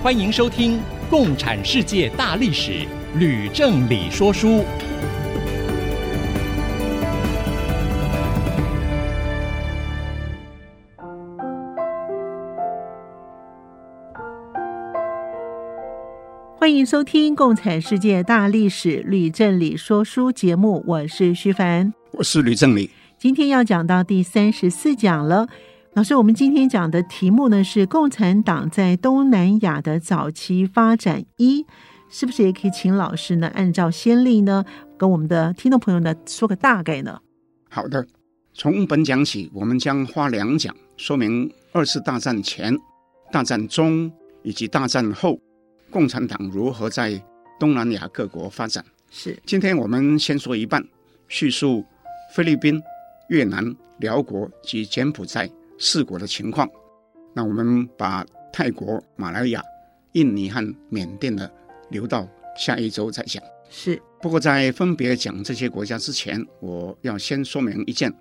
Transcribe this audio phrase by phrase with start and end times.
[0.00, 0.78] 欢迎收听
[1.10, 2.70] 《共产世界大历史》，
[3.18, 4.64] 吕正理说书。
[16.56, 20.84] 欢迎收听《共产世界大历史》，吕正理说书节目。
[20.86, 22.88] 我是徐凡，我是吕正理。
[23.18, 25.48] 今天要讲到第三十四讲了。
[25.98, 31.66] 老师，我们今天讲的题目呢是共产党在东南亚的早期发展一，
[32.08, 34.64] 是不是也可以请老师呢按照先例呢，
[34.96, 37.18] 跟我们的听众朋友呢说个大概呢？
[37.68, 38.06] 好的，
[38.54, 42.78] 从本讲起，我们将花两讲说明二次大战前、
[43.32, 44.08] 大战中
[44.44, 45.36] 以及大战后
[45.90, 47.20] 共产党如何在
[47.58, 48.84] 东南亚各国发展。
[49.10, 50.80] 是，今天我们先说一半，
[51.26, 51.84] 叙述
[52.36, 52.80] 菲律宾、
[53.30, 55.50] 越南、辽国及柬埔寨。
[55.78, 56.68] 四国的情况，
[57.34, 59.62] 那我们把泰国、马来亚、
[60.12, 61.50] 印尼和缅甸的
[61.90, 63.42] 留到下一周再讲。
[63.70, 64.00] 是。
[64.20, 68.12] 不过在分别讲这些国家之前，我要先说明一件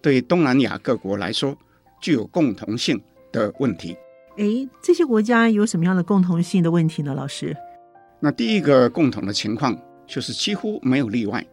[0.00, 1.56] 对东南亚各国来说
[2.00, 3.02] 具有共同性
[3.32, 3.96] 的问题。
[4.36, 7.12] 诶，这些国家有什么样的共同性的问题呢？
[7.14, 7.56] 老师？
[8.20, 11.44] 那第一个共同的情况就是几乎没有例外，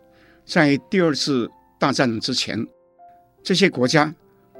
[0.45, 1.49] 在第二次
[1.79, 2.63] 大战之前，
[3.41, 4.13] 这些国家。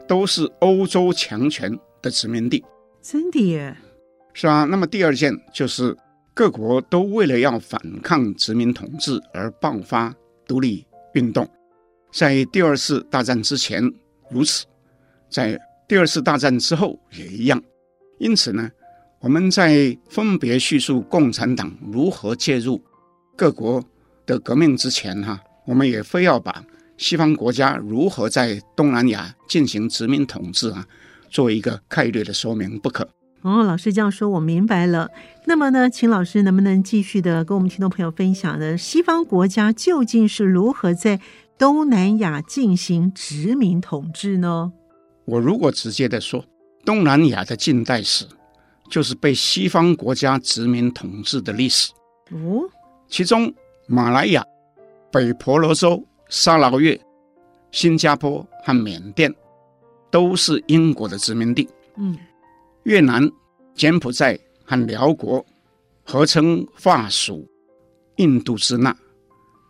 [0.08, 2.64] 都是欧洲强权的殖民地，
[3.02, 3.76] 真的耶？
[4.34, 4.64] 是啊。
[4.64, 5.96] 那么第二件就是
[6.34, 10.14] 各国都为了要反抗殖民统治而爆发
[10.48, 11.48] 独立运动，
[12.12, 13.84] 在第二次大战之前
[14.30, 14.66] 如此，
[15.30, 17.62] 在第二次大战之后也一样。
[18.20, 18.72] 因此呢，
[19.20, 22.82] 我们在分别叙述共产党如何介入
[23.36, 23.84] 各国
[24.26, 26.64] 的革命之前，哈，我们也非要把。
[26.98, 30.86] 西方国家如何在东南亚进行殖民统治啊？
[31.30, 33.08] 作为一个概略的说明不可。
[33.42, 35.10] 哦，老师这样说，我明白了。
[35.46, 38.78] 那么呢，请老师能不能继续的跟我们听众朋友分享呢？
[38.78, 41.20] 西方国家究竟是如何在
[41.58, 44.72] 东南亚进行殖民统治呢？
[45.26, 46.44] 我如果直接的说，
[46.84, 48.26] 东南亚的近代史
[48.90, 51.92] 就是被西方国家殖民统治的历史。
[52.32, 52.64] 哦，
[53.08, 53.54] 其中
[53.86, 54.44] 马来亚、
[55.12, 56.04] 北婆罗洲。
[56.30, 57.00] 沙劳越、
[57.72, 59.34] 新加坡和缅甸
[60.12, 61.68] 都是英国的殖民地。
[61.96, 62.18] 嗯，
[62.84, 63.30] 越南、
[63.74, 65.46] 柬埔寨和辽国
[66.04, 67.48] 合称法属
[68.18, 68.96] 印度支那，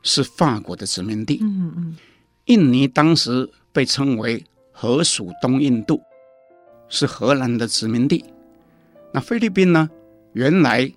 [0.04, 1.40] 是法国的殖民地。
[1.42, 1.98] 嗯嗯，
[2.46, 6.02] 印尼当时被称为荷属东印度，
[6.90, 8.24] 是荷兰的殖民地。
[9.14, 9.90] 那菲律宾呢？
[10.34, 10.92] 原来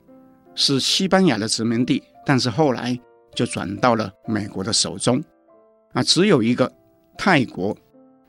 [0.55, 2.99] 是西班牙的殖民地，但是后来
[3.35, 5.23] 就转到了美国的手中。
[5.93, 6.73] 啊，只有一个
[7.19, 7.77] 泰国，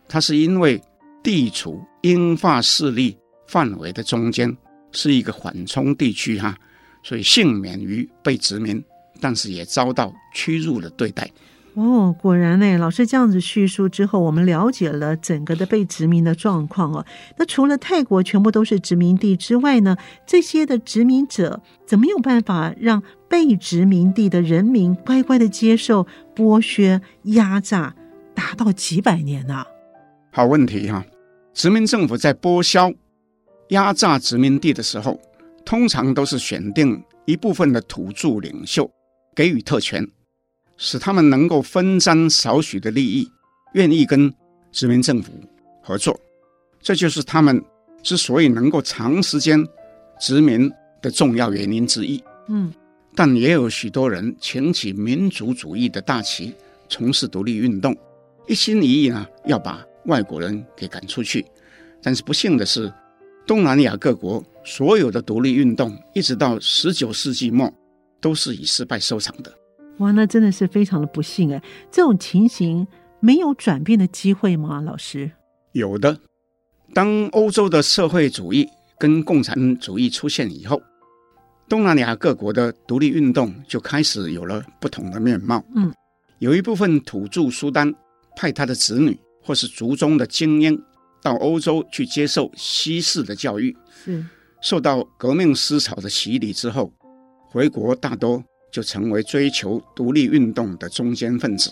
[0.08, 0.82] 它是因为
[1.24, 3.18] 地处英法势力
[3.48, 4.56] 范围的中间，
[4.92, 6.58] 是一个缓冲地区哈，
[7.04, 8.84] 所以幸免于被殖民，
[9.20, 11.30] 但是也遭到屈辱的对待。
[11.74, 17.06] 哦，果然呢，老师这样子叙述之后，我们了解了整个的被殖民的状况哦。
[17.38, 19.96] 那除了泰国全部都是殖民地之外呢，
[20.28, 26.06] 这些的殖民者怎么有办法让被殖民地的人民乖乖的接受
[26.36, 27.96] 剥削、压榨，
[28.36, 29.64] 达到几百年呢？
[30.31, 31.06] 好问题哈！
[31.54, 32.94] 殖民政府在剥削、
[33.70, 35.18] 压榨殖民地的时候，
[35.64, 38.92] 通常都是选定一部分的土著领袖，
[39.34, 40.06] 给予特权。
[40.84, 43.31] 使他们能够分沾少许的利益，
[43.75, 44.34] 愿意跟
[44.72, 45.31] 殖民政府
[45.80, 46.19] 合作，
[46.81, 47.64] 这就是他们
[48.02, 49.63] 之所以能够长时间
[50.19, 50.69] 殖民
[51.00, 52.22] 的重要原因之一。
[52.48, 52.74] 嗯，
[53.13, 56.51] 但也有许多人擎起民族主义的大旗，
[56.89, 57.95] 从事独立运动，
[58.48, 61.45] 一心一意呢要把外国人给赶出去。
[62.01, 62.92] 但是不幸的是，
[63.45, 67.72] 东南亚各国所有的独立运动，一直到十九世纪末，
[68.19, 69.54] 都是以失败收场的。
[69.98, 71.62] 哇，那真的是非常的不幸哎！
[71.92, 72.88] 这种情形
[73.20, 74.82] 没有转变的机会吗？
[74.82, 75.32] 老师？
[75.74, 76.20] 有的。
[76.94, 78.68] 当欧洲的社会主义
[79.00, 80.82] 跟共产主义出现以后，
[81.70, 85.64] 东南亚各国的独立运动就开始有了不同的面貌。
[85.76, 85.94] 嗯，
[86.40, 87.94] 有一部分土著苏丹
[88.36, 90.78] 派他的子女或是族中的精英
[91.22, 94.26] 到欧洲去接受西式的教育，是
[94.62, 96.92] 受到革命思潮的洗礼之后，
[97.50, 101.71] 回国大多就成为追求独立运动的中坚分子。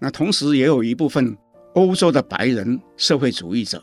[0.00, 1.36] 那同时也有一部分
[1.74, 3.82] 欧洲的白人社会主义者，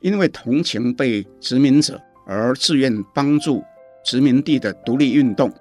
[0.00, 3.62] 因为同情被殖民者而自愿帮助
[4.04, 5.52] 殖民地的独立运动。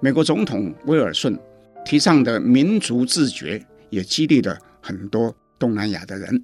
[0.00, 1.38] 美国总统威尔逊
[1.84, 6.42] 提倡的民族自觉，也激励了很多东南亚的人。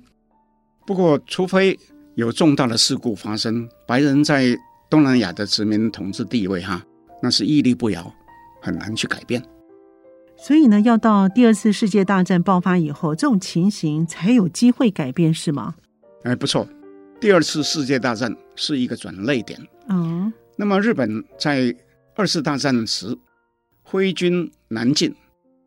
[0.86, 1.78] 不过，除非
[2.16, 4.56] 有重大的事故发生，白人在
[4.90, 6.84] 东南亚的殖民统治地位，哈，
[7.22, 8.12] 那是屹立不摇，
[8.66, 9.40] 很难去改变。
[10.36, 15.76] 所以呢，要到第二次世界大战爆发以后，这种情形才有机会改变，是吗？
[16.24, 16.66] 哎，不错，
[17.20, 19.56] 第二次世界大战是一个转泪点。
[19.88, 21.74] 哦，那么日本在
[22.16, 23.16] 二次大战时
[23.84, 25.14] 挥军南进，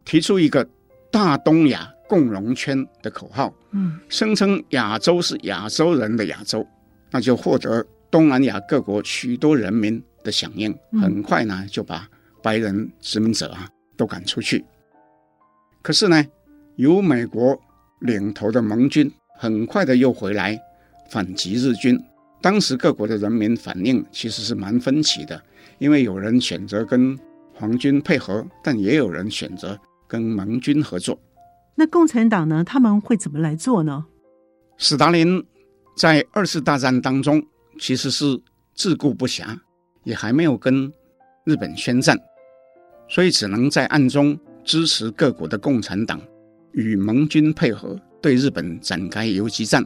[0.04, 0.68] 提出一个
[1.10, 6.68] 大东亚共荣圈的口号，嗯，声称亚洲是亚洲人的亚洲，
[7.12, 12.08] 那就获得东南亚各国许多人民的响应，很快呢就把
[12.42, 13.70] 白人殖民者啊。
[14.00, 14.64] 都赶出去，
[15.82, 16.26] 可是呢，
[16.78, 17.60] 由美国
[18.00, 20.58] 领头的盟军很快的又回来
[21.12, 22.02] 反击日军。
[22.42, 25.44] 当时各国的人民反应其实是蛮分歧的，
[25.80, 27.20] 因为有人选择跟
[27.54, 29.78] 皇军配合，但也有人选择
[30.08, 31.20] 跟盟军合作。
[31.76, 32.64] 那共产党呢？
[32.64, 34.06] 他们会怎么来做呢？
[34.78, 35.46] 斯大林
[35.98, 37.46] 在二次大战当中
[37.78, 38.42] 其实是
[38.74, 39.60] 自顾不暇，
[40.06, 40.90] 也还没有跟
[41.50, 42.16] 日本宣战。
[43.12, 46.22] 所以只能在暗中支持各国的共产党
[46.74, 49.84] 与盟军配合，对日本展开游击战。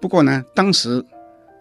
[0.00, 1.00] 不过呢，当时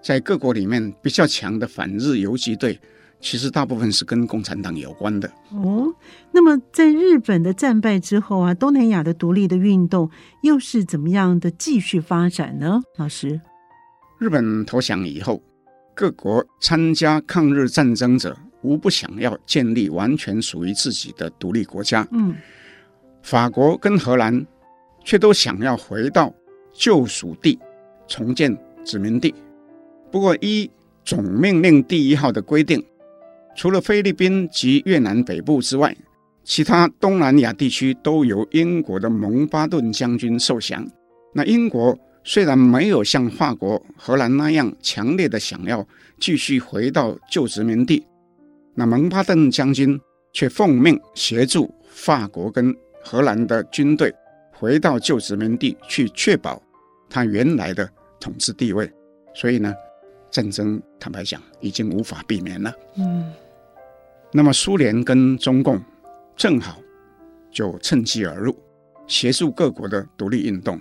[0.02, 2.80] 在各国里面比较强的反日游击队，
[3.22, 5.32] 其实大部分是跟共产党有关的。
[5.52, 5.94] 哦，
[6.32, 10.10] 那么在日本的战败之后啊，东南亚的独立的运动
[10.42, 12.82] 又是怎么样的继续发展呢？
[12.98, 13.40] 老师，
[14.18, 15.44] 日本投降以后，
[15.94, 18.36] 各国参加抗日战争者。
[18.64, 22.08] 无不想要建立完全属于自己的独立国家。
[22.12, 22.36] 嗯，
[23.22, 24.46] 法国跟荷兰
[25.04, 26.34] 却都想要回到
[26.72, 27.60] 旧属地，
[28.08, 29.34] 重建殖民地。
[30.12, 30.70] 不过，一
[31.04, 32.84] 总命令第一号的规定，
[33.56, 35.96] 除了菲律宾及越南北部之外，
[36.44, 40.86] 其他东南亚地区都由英国的蒙巴顿将军受降。
[41.34, 45.86] 那英国虽然没有像法国、荷兰那样强烈的想要
[46.20, 48.06] 继续回到旧殖民地。
[48.76, 50.00] 那蒙巴顿将军
[50.32, 54.14] 却奉命协助法国跟荷兰的军队
[54.52, 56.62] 回到旧殖民地去，确保
[57.10, 57.88] 他原来的
[58.20, 58.92] 统治地位。
[59.36, 59.74] 所以呢，
[60.32, 62.74] 战争坦白讲已经无法避免了。
[62.98, 63.32] 嗯，
[64.32, 65.82] 那么苏联跟中共
[66.36, 66.78] 正好
[67.52, 68.56] 就趁机而入，
[69.06, 70.80] 协助各国的独立运动。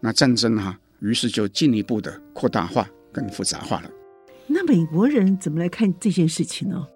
[0.00, 3.90] 那战争哈、啊，于是就进一步的扩大化跟复杂化了。
[4.46, 6.86] 那美国人怎么来看这件事情呢？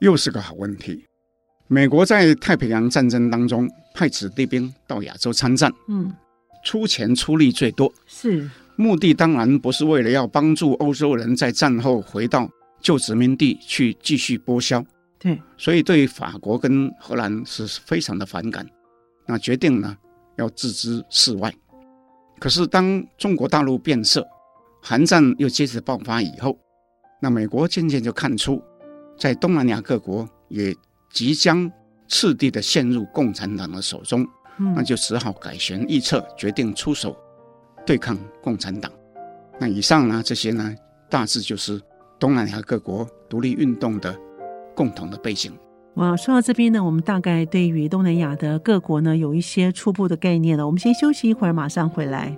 [0.00, 1.04] 又是个好问题。
[1.68, 6.14] 美国在太平洋战争当中派子弟兵到亚洲参战，嗯，
[6.64, 12.48] 出钱出力最多，是目的当然不是为了要帮助欧洲人在战后回到
[12.80, 14.84] 旧殖民地去继续剥削，
[15.18, 18.64] 对，所以对法国跟荷兰是非常的反感，
[19.26, 19.96] 那决定呢
[20.36, 21.52] 要置之事外。
[22.38, 24.24] 可是当中国大陆变色，
[24.82, 26.56] 韩战又接着爆发以后，
[27.20, 28.62] 那美国渐渐就看出。
[29.16, 30.74] 在东南亚各国也
[31.10, 31.70] 即将
[32.08, 34.26] 次第的陷入共产党的手中，
[34.58, 37.16] 嗯，那就只好改弦易辙，决定出手
[37.84, 38.92] 对抗共产党。
[39.58, 40.74] 那以上呢，这些呢，
[41.08, 41.80] 大致就是
[42.18, 44.14] 东南亚各国独立运动的
[44.74, 45.52] 共同的背景。
[45.94, 50.66] 哇，说到这边呢，我们大概对于东南亚的各国呢，有一些初步的概念了。
[50.66, 52.36] 我们先休息一会儿，马上回来。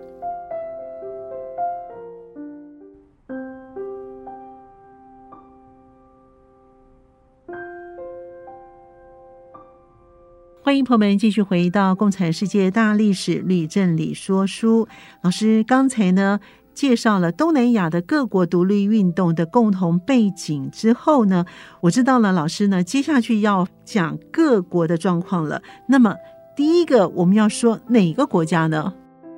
[10.69, 14.85] 欢迎朋友们继续回到《共产世界大历史吕正理说书》。
[15.23, 16.39] 老师刚才呢
[16.75, 21.47] 介绍了东南亚的各国独立运动的共同背景之后呢，
[21.81, 25.63] 我知道了老师呢接下去要讲各国的状况了。
[25.89, 26.15] 那么
[26.55, 28.93] 第一个我们要说哪个国家呢？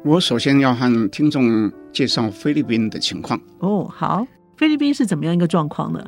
[0.05, 3.41] 我首先要和听众介绍菲律宾的情况。
[3.61, 6.05] 哦，好，菲律宾是怎么样一个状况呢？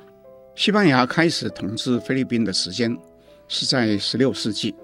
[0.57, 2.99] 西班牙开始统治菲律宾的时间
[3.47, 4.75] 是在十六世纪。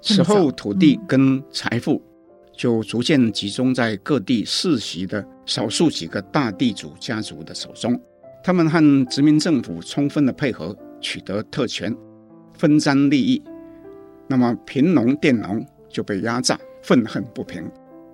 [0.00, 2.02] 此后，土地跟财富
[2.56, 7.98] 就逐渐集中在各地世袭的少数几个大地主家族的手中。
[8.44, 11.96] 他们和殖民政府充分的配合，取得特权，
[12.54, 13.42] 分赃利益。
[14.26, 17.70] 那么，贫农佃农就被压榨，愤恨不平，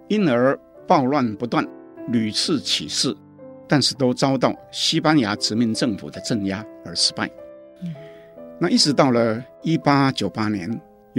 [0.08, 1.66] 因而暴乱不断，
[2.08, 3.16] 屡次起事，
[3.66, 7.30] 但是都遭到西班牙殖民政府的镇压而失败。
[8.60, 10.68] 那一直到了一八九八年，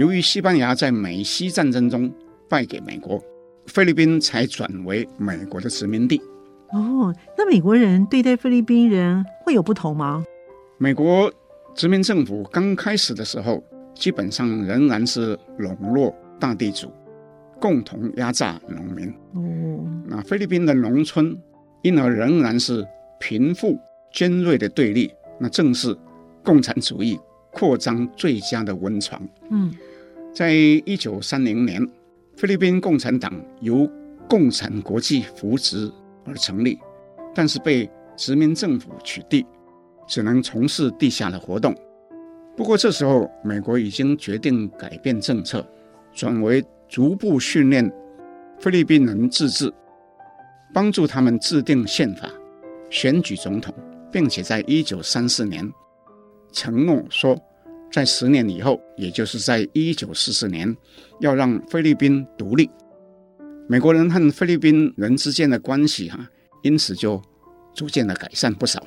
[0.00, 2.10] 由于西班牙在美西战争中
[2.48, 3.22] 败给美国，
[3.66, 6.18] 菲律宾才转为美国的殖民地。
[6.70, 10.24] 哦，那美国人对待菲律宾人会有不同吗？
[10.78, 11.30] 美国
[11.74, 13.62] 殖民政府刚开始的时候，
[13.94, 16.90] 基本上仍然是笼络大地主，
[17.60, 19.06] 共同压榨农民。
[19.34, 21.36] 哦，那菲律宾的农村
[21.82, 22.82] 因而仍然是
[23.18, 23.78] 贫富
[24.14, 25.94] 尖锐的对立，那正是
[26.42, 27.20] 共产主义
[27.52, 29.20] 扩张最佳的温床。
[29.50, 29.70] 嗯，
[30.32, 31.86] 在一九三零年，
[32.36, 33.90] 菲律宾共产党由
[34.28, 35.90] 共产国际扶植。
[36.26, 36.78] 而成立，
[37.34, 39.44] 但是被殖民政府取缔，
[40.06, 41.74] 只能从事地下的活动。
[42.54, 45.66] 不过这时候，美国已经决定改变政策，
[46.12, 47.90] 转为逐步训练
[48.58, 49.72] 菲律宾人自治，
[50.74, 52.28] 帮助他们制定宪法、
[52.90, 53.74] 选举总统，
[54.12, 55.68] 并且在一九三四年
[56.52, 57.34] 承诺说，
[57.90, 60.76] 在十年以后，也就是在一九四四年，
[61.20, 62.70] 要让菲律宾独立。
[63.68, 66.28] 美国人和菲律宾人之间的关系，哈，
[66.62, 67.20] 因此就
[67.74, 68.84] 逐渐的改善不少。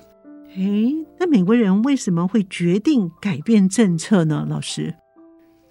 [0.55, 4.45] 诶，那美国人为什么会决定改变政策呢？
[4.50, 4.93] 老师，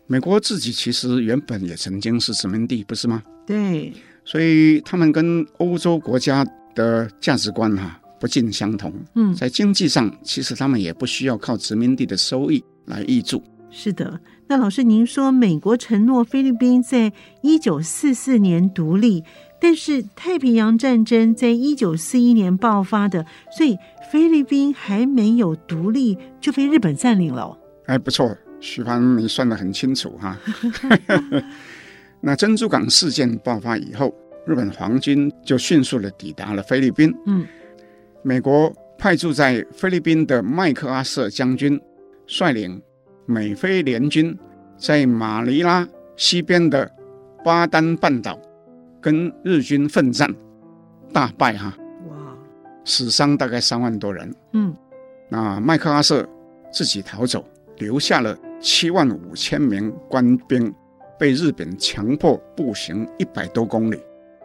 [0.07, 3.23] 美国自己其实原本也曾经是殖民地，不是吗？
[3.47, 3.93] 对，
[4.25, 8.93] 所以他们跟欧洲国家的价值观哈不尽相同。
[9.15, 13.43] 嗯，在经济上，其实他们也不需要靠殖民地的收益来挹注。
[13.71, 19.25] 是的，那老师您说美国承诺菲律宾在一九四四年独立，
[19.59, 23.25] 但是太平洋战争在一九四一年爆发的，
[23.57, 23.79] 所以
[24.11, 27.57] 菲律宾还没有独立就被日本占领了。
[27.87, 30.39] 哎，不错，徐帆，你算得很清楚哈。
[32.21, 34.15] 那珍珠港事件爆发以后，
[34.47, 37.11] 日本皇军就迅速的抵达了菲律宾。
[37.25, 37.47] 嗯，
[38.23, 41.81] 美国派驻在菲律宾的麦克阿瑟将军
[42.33, 42.81] 率领。
[43.27, 44.37] 美菲联军
[44.77, 45.87] 在马尼拉
[46.17, 46.91] 西边的
[47.45, 48.37] 巴丹半岛
[49.01, 50.35] 跟日军奋战，
[51.13, 51.73] 大败哈！
[52.09, 52.37] 哇，
[52.85, 54.35] 死伤大概三万多人。
[54.55, 54.75] 嗯，
[55.29, 56.29] 那麦克阿瑟
[56.73, 57.45] 自己逃走，
[57.77, 60.75] 留下了七万五千名官兵，
[61.19, 64.01] 被日本强迫步行一百多公里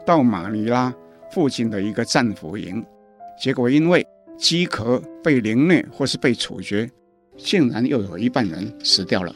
[0.05, 0.93] 到马尼拉
[1.31, 2.85] 附近的一个战俘营，
[3.41, 4.05] 结果因为
[4.37, 6.87] 饥渴被凌虐或是被处决。
[7.37, 9.33] 竟然又有一半人死掉了！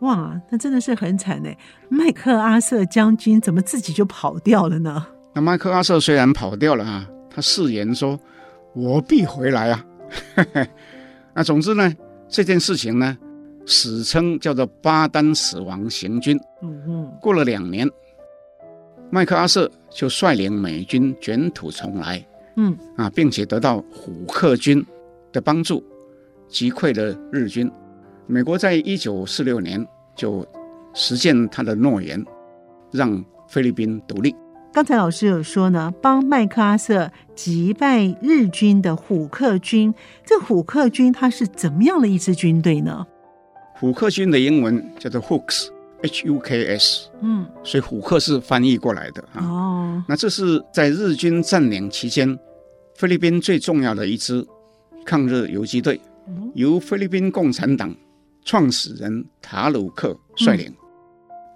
[0.00, 1.48] 哇，那真的是很惨呢。
[1.88, 5.06] 麦克阿瑟将军怎么自己就跑掉了呢？
[5.32, 8.18] 那麦克阿瑟虽然跑掉了啊，他誓言说
[8.74, 9.84] ：“我必回来啊。
[11.34, 11.92] ”那总之呢，
[12.28, 13.16] 这件事情呢，
[13.66, 16.38] 史称叫做巴丹死亡行军。
[16.62, 17.12] 嗯嗯。
[17.20, 17.88] 过了两年，
[19.10, 22.24] 麦克阿瑟就率领美军卷土重来。
[22.56, 24.84] 嗯啊，并且得到虎克军
[25.32, 25.82] 的帮助。
[26.54, 27.68] 击溃了日军，
[28.28, 29.84] 美国在一九四六年
[30.14, 30.46] 就
[30.94, 32.24] 实现他的诺言，
[32.92, 34.32] 让菲律宾独立。
[34.72, 39.92] 刚才老师有说呢，帮麦克阿瑟击败日军的虎克军。
[40.24, 43.04] 这虎克军它是怎么样的一支军队呢？
[43.74, 47.08] 虎克军的英文叫做 Hooks，H-U-K-S。
[47.20, 49.44] 嗯，所以虎克是翻译过来的啊。
[49.44, 52.38] 哦，那这是在日军占领期间，
[52.94, 54.46] 菲律宾最重要的一支
[55.04, 56.00] 抗日游击队。
[56.54, 57.94] 由菲律宾共产党
[58.44, 60.74] 创始人塔鲁克率领，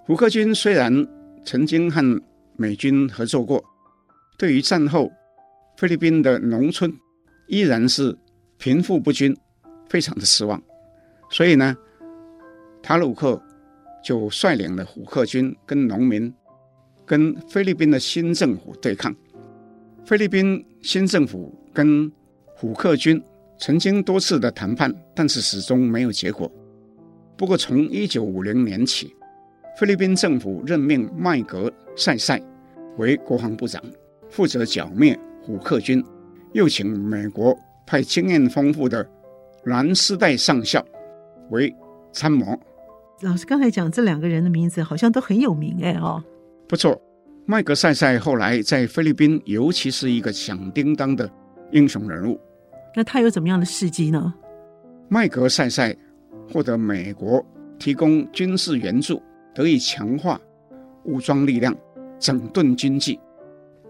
[0.05, 1.07] 虎克军虽然
[1.45, 2.21] 曾经和
[2.55, 3.63] 美军合作过，
[4.37, 5.11] 对于战后
[5.77, 6.91] 菲律宾的农村
[7.47, 8.15] 依然是
[8.57, 9.35] 贫富不均，
[9.89, 10.61] 非常的失望。
[11.31, 11.75] 所以呢，
[12.81, 13.41] 塔鲁克
[14.03, 16.31] 就率领了虎克军跟农民
[17.05, 19.15] 跟菲律宾的新政府对抗。
[20.05, 22.11] 菲律宾新政府跟
[22.55, 23.21] 虎克军。
[23.59, 26.49] 曾经多次的谈判，但是始终没有结果。
[27.37, 29.13] 不过，从一九五零年起，
[29.77, 32.41] 菲律宾政府任命麦格赛塞
[32.97, 33.83] 为国防部长，
[34.29, 36.01] 负责剿灭虎克军，
[36.53, 37.53] 又请美国
[37.85, 39.05] 派经验丰富的
[39.65, 40.83] 蓝丝带上校
[41.49, 41.73] 为
[42.13, 42.57] 参谋。
[43.21, 46.23] 老师刚才讲这两个人的名字好像都很有名哎哦，
[46.65, 46.97] 不错，
[47.45, 51.29] 麦格赛塞后来在菲律宾尤其是一个响叮当的
[51.73, 52.39] 英雄人物。
[52.95, 54.33] 那他有怎么样的事迹呢？
[55.07, 55.95] 麦格赛赛
[56.51, 57.43] 获得美国
[57.77, 59.21] 提供军事援助，
[59.53, 60.39] 得以强化
[61.03, 61.75] 武装力量，
[62.19, 63.19] 整顿经济，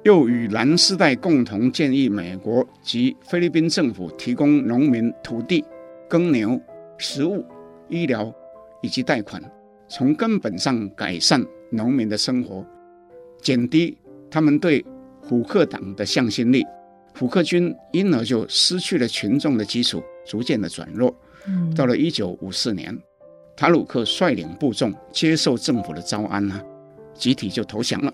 [0.03, 5.63] 又与蓝丝带共同建议美国及菲律宾政府提供农民土地、
[6.09, 6.59] 耕牛、
[6.97, 7.43] 食物、
[7.87, 8.33] 医疗
[8.81, 9.41] 以及贷款，
[9.87, 12.65] 从根本上改善农民的生活，
[13.41, 13.97] 减低
[14.29, 14.85] 他们对
[15.21, 16.65] 虎克党的向心力。
[17.19, 21.13] 虎克军因而就失去了群众的基础，逐渐的转弱。
[21.45, 22.97] 嗯，到了一九五四年，
[23.57, 26.61] 塔鲁克率领部众接受政府的招安呢，
[27.13, 28.13] 集体就投降了。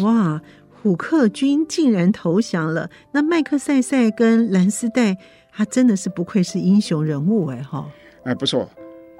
[0.00, 0.38] 哇，
[0.82, 2.90] 虎克军竟然投降了！
[3.12, 5.16] 那麦克赛赛跟兰斯代，
[5.50, 7.90] 他真的是不愧是英雄人物哎哈！
[8.24, 8.68] 哎，不错。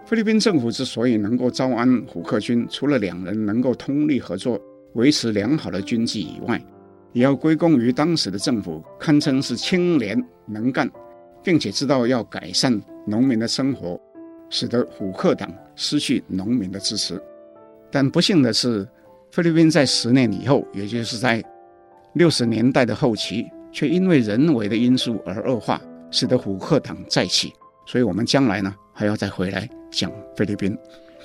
[0.05, 4.61] 菲律宾政府之所以能够招安虎克军，除了两人能够通力合作，
[4.93, 6.63] 维持良好的军纪以外，
[7.13, 10.91] 也要归功于当时的政府堪称是清廉能干，
[11.43, 14.01] 并且知道要改善农民的生活，
[14.49, 17.21] 使得虎克党失去农民的支持。
[17.91, 18.89] 但不幸的是，
[19.31, 21.43] 菲律宾在十年以后，也就是在
[22.15, 27.53] 六十年代的后期，却因为人为的因素而恶化，使得虎克党再起。
[27.87, 30.77] 所以，我们将来呢，还要再回来讲菲律宾。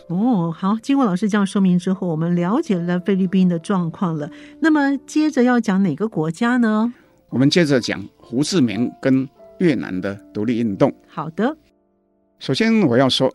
[0.10, 4.30] 哦，好，经过老师这样说明之后，我们了解了菲律宾的状况了。
[4.62, 6.94] 那么，接着要讲哪个国家呢？
[7.30, 9.28] 我们接着讲胡志明跟
[9.60, 10.94] 越南的独立运动。
[11.08, 11.58] 好的，
[12.40, 13.30] 首先我要说，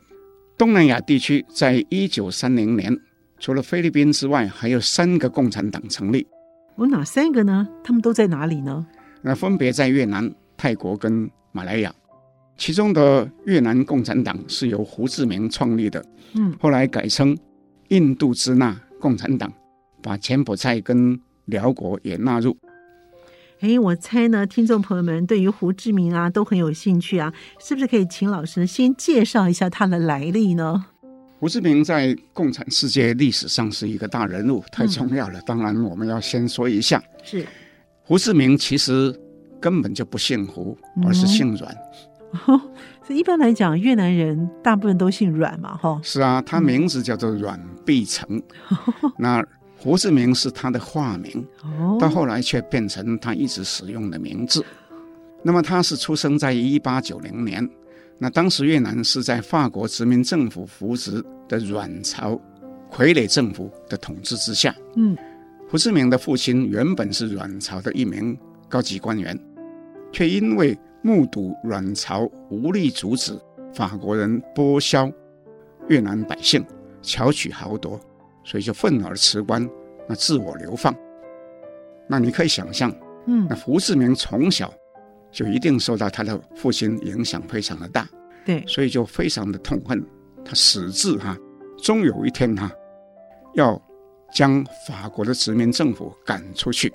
[0.57, 2.97] 东南亚地区在一九三零年，
[3.39, 6.27] 除了菲律宾之外，还有三个共产党成立。
[6.79, 7.69] 有哪三个呢？
[7.85, 8.87] 他们都在哪里呢？
[9.21, 11.93] 那分别在越南、泰国跟马来亚。
[12.57, 16.05] 其中的越南共产党是由胡志明创立的，
[16.35, 17.37] 嗯，后来改称
[17.89, 19.53] 印度支那共产党，
[20.01, 22.57] 把柬埔寨跟辽国也纳入。
[23.61, 30.85] 哎，我猜呢，听众朋友们对于胡志明啊都很有兴趣啊，是不是可以请老师先介绍一下他的来历呢？
[31.39, 35.41] 胡志明在共产世界历史上是一个大人物，太重要了。
[35.41, 37.45] 嗯、当然，我们要先说一下，是
[38.03, 39.13] 胡志明其实
[39.61, 41.77] 根本就不姓胡，而是姓阮。
[43.09, 46.01] 一般来讲，越南人大部分都姓阮嘛，哈。
[46.03, 48.27] 是啊，他名字叫做阮碧城，
[48.71, 49.45] 嗯、 那
[49.77, 54.65] 胡志明是他的化名，哦，到后来却变成他一直使用的名字。
[55.43, 57.69] 那么他是出生在一八九零年，
[58.19, 62.41] 那当时越南是在法国殖民政府扶植的阮朝
[62.91, 64.75] 傀儡政府的统治之下。
[64.95, 65.17] 嗯，
[65.69, 69.37] 胡志明的父亲原本是阮朝的一名高级官员，
[70.13, 73.39] 却因为目睹阮朝无力阻止
[73.75, 75.13] 法国人剥削
[75.89, 76.65] 越南百姓、
[77.03, 77.99] 巧取豪夺，
[78.45, 79.69] 所以就愤而辞官，
[80.09, 80.95] 那自我流放。
[82.09, 82.95] 那你可以想象，
[83.27, 84.73] 嗯，那胡志明从小
[85.31, 88.09] 就一定受到他的父亲影响非常的大，
[88.45, 90.05] 对，所以就非常的痛恨
[90.45, 91.37] 他，矢志哈，
[91.79, 92.71] 终有一天哈
[93.55, 93.81] 要
[94.33, 96.93] 将法国的殖民政府赶出去。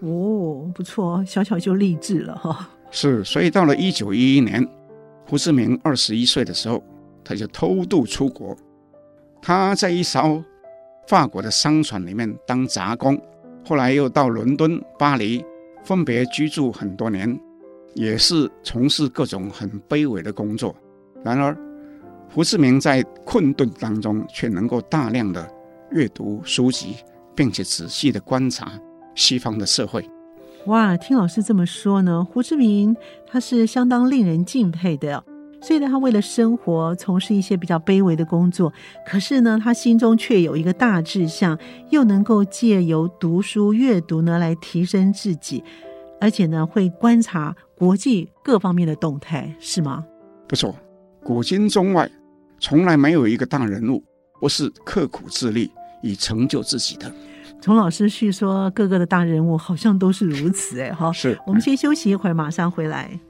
[0.00, 2.70] 哦，不错，小小就立志了哈。
[2.94, 4.64] 是，所以到了一九一一年，
[5.26, 6.84] 胡志明二十一岁的时候，
[7.24, 8.54] 他就偷渡出国。
[9.40, 10.44] 他在一艘
[11.08, 13.18] 法国的商船里面当杂工，
[13.66, 15.42] 后来又到伦敦、巴黎
[15.82, 17.40] 分别居住很多年，
[17.94, 20.76] 也是从事各种很卑微的工作。
[21.24, 21.56] 然而，
[22.30, 25.50] 胡志明在困顿当中却能够大量的
[25.92, 26.96] 阅读书籍，
[27.34, 28.78] 并且仔细的观察
[29.14, 30.06] 西方的社会。
[30.66, 32.96] 哇，听老师这么说呢，胡志明
[33.26, 35.22] 他是相当令人敬佩的。
[35.60, 38.72] 所以呢，他为了生活从事一些比较卑微的工作，
[39.06, 41.58] 可是呢，他心中却有一个大志向，
[41.90, 45.62] 又能够借由读书阅读呢来提升自己，
[46.20, 50.04] 而且呢会观察国际各方面的动态，是吗？
[50.48, 50.74] 不错，
[51.24, 52.08] 古今中外
[52.60, 54.02] 从来没有一个大人物
[54.40, 55.70] 不是刻苦自立
[56.02, 57.12] 以成就自己的。
[57.62, 61.12] 从老师叙说各个的大人物，好像都是如此哎哈。
[61.12, 63.20] 是，我们先休息一会儿，马上回来。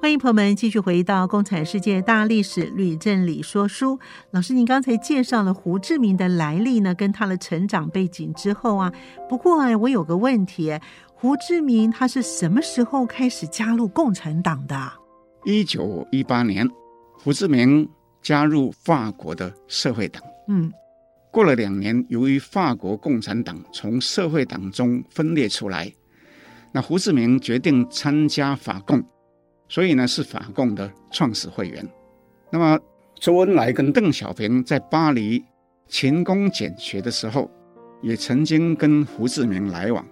[0.00, 3.96] 欢迎朋友们继续回到《共产世界大历史吕振理说书》。
[4.30, 8.92] 老师，您刚才介绍了胡志明的来历呢，跟他的成长背景之后啊，
[9.28, 10.78] 不过哎，我有个问题。
[11.26, 14.92] 胡志明他是什么时候开始加入共产党的？
[15.44, 16.64] 一九一八年，
[17.18, 17.88] 胡志明
[18.22, 20.22] 加入法国的社会党。
[20.46, 20.72] 嗯，
[21.32, 25.92] 过了两年，由于法国共产党从社会党中分裂出来，
[26.70, 29.02] 那胡志明决定参加法共，
[29.68, 31.84] 所以呢是法共的创始会员。
[32.52, 32.78] 那么
[33.16, 35.44] 周恩来跟邓小平在巴黎
[35.88, 37.50] 勤工俭学的时候，
[38.00, 40.06] 也曾经跟胡志明来往。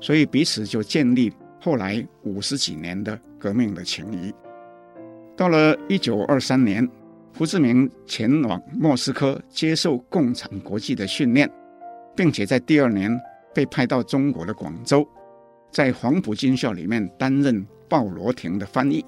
[0.00, 4.32] 所以彼此就建立后来五十几年的革命的情谊。
[5.36, 6.88] 到了一九二三年，
[7.36, 11.50] 胡志明前往莫斯科接受共产国际的训练，
[12.14, 13.10] 并且在第二年
[13.54, 15.06] 被派到中国的广州，
[15.70, 19.04] 在黄埔军校里面担任鲍罗廷的翻译。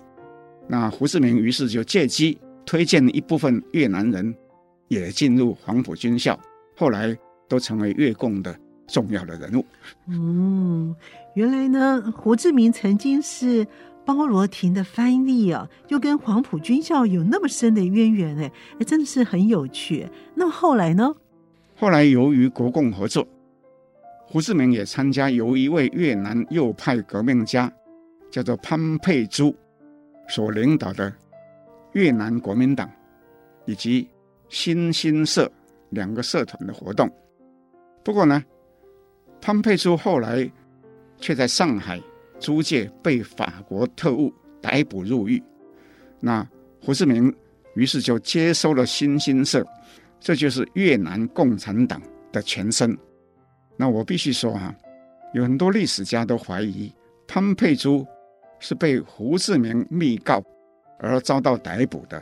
[0.66, 4.35] 那胡志明于是就借机推荐一部分越南人
[4.88, 6.38] 也进入黄埔军校，
[6.77, 7.16] 后来
[7.48, 8.55] 都成为越共的
[8.88, 9.64] 重要的人物。
[10.09, 10.96] 嗯，
[11.35, 13.64] 原来呢，胡志明曾经是
[14.05, 20.09] 包罗廷的翻译啊，又跟黄埔军校有那么深的渊源，哎，哎，真的是很有趣。
[20.35, 21.14] 那么后来呢？
[21.77, 23.24] 后来由于国共合作，
[24.27, 27.70] 胡志明也参加由一位越南右派革命家，
[28.31, 29.55] 叫做潘佩珠
[30.29, 31.12] 所领导的
[31.92, 32.90] 越南国民党
[33.64, 34.09] 以及
[34.48, 35.51] 新兴社
[35.90, 37.09] 两个社团的活动。
[38.03, 38.42] 不过呢，
[39.40, 40.51] 潘佩珠后来
[41.18, 42.01] 却在上海
[42.38, 45.42] 租界被法国特务逮捕入狱。
[46.20, 46.46] 那
[46.81, 47.35] 胡志明
[47.74, 49.66] 于是就接收了新兴社，
[50.20, 52.01] 这就是越南共产党
[52.33, 52.96] 的前身。
[53.77, 54.74] 那我必须说啊，
[55.33, 56.92] 有很多历史家都怀疑
[57.27, 58.05] 潘佩珠
[58.59, 60.42] 是被胡志明密告
[60.98, 62.20] 而遭到逮捕的，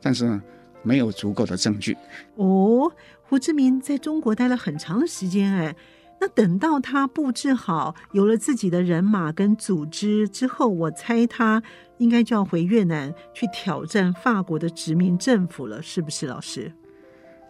[0.00, 0.42] 但是呢，
[0.82, 1.94] 没有足够的证据。
[2.36, 2.90] 哦，
[3.22, 5.76] 胡志明在中国待了很长的时间，哎，
[6.24, 11.62] 那等到他布置好，有了自己的人马跟组织之后，我猜他
[11.98, 16.72] 应该就要回越南去挑战法国的殖民政府了，是不是，老师？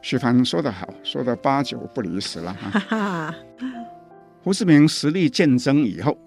[0.03, 2.81] 许凡说得好，说的八九不离十了哈。
[2.81, 3.35] 哈，
[4.43, 6.19] 胡志明实力见增以后，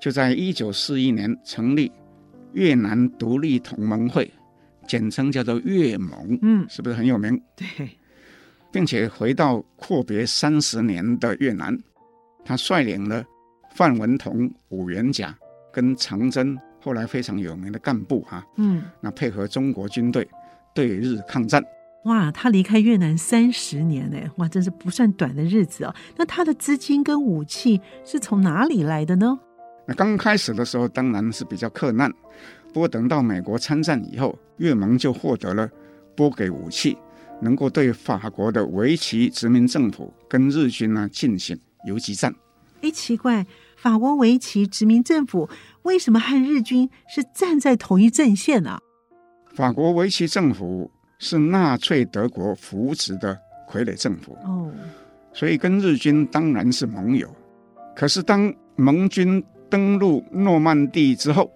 [0.00, 1.92] 就在一九四一年成立
[2.52, 4.28] 越南独立同盟会，
[4.88, 6.36] 简称叫做越盟。
[6.42, 7.40] 嗯，是不是很有名？
[7.54, 7.90] 对，
[8.72, 11.76] 并且回到阔别三十年的越南，
[12.44, 13.24] 他率领了
[13.74, 15.36] 范文同、伍元甲
[15.72, 18.44] 跟长征后来非常有名的干部哈。
[18.56, 20.28] 嗯，那配合中国军队
[20.74, 21.62] 对日抗战。
[22.04, 25.94] 哇，他离开越南三十年呢，哇，真是不算短的日子哦。
[26.16, 29.38] 那他的资金跟武器是从哪里来的呢？
[29.86, 32.10] 那刚开始的时候当然是比较克难，
[32.72, 35.68] 不过等到美国参战以后，越盟就获得了
[36.16, 36.96] 拨给武器，
[37.40, 42.34] 能够对法国的维奇殖民政府跟日军呢进行游击战。
[42.82, 45.48] 哎，奇怪，法国维奇殖民政府
[45.82, 48.78] 为什么和日军是站在同一阵线呢？
[49.54, 50.90] 法国维奇政府。
[51.22, 54.72] 是纳粹德国扶持的傀儡政府哦，
[55.34, 57.28] 所以跟日军当然是盟友。
[57.94, 61.50] 可是当盟军登陆诺曼底之后，